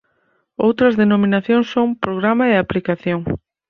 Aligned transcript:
Outras 0.65 0.93
denominacións 1.01 1.67
son 1.75 1.87
programa 2.05 2.45
e 2.51 2.53
aplicación. 2.57 3.21